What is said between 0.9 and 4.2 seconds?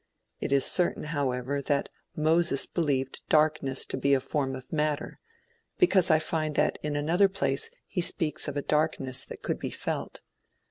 however, that Moses believed darkness to be a